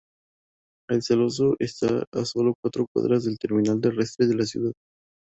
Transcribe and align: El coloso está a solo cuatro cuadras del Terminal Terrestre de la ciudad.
El 0.89 1.01
coloso 1.07 1.55
está 1.59 2.03
a 2.11 2.25
solo 2.25 2.55
cuatro 2.59 2.87
cuadras 2.91 3.25
del 3.25 3.37
Terminal 3.37 3.79
Terrestre 3.79 4.25
de 4.25 4.33
la 4.35 4.45
ciudad. 4.45 4.73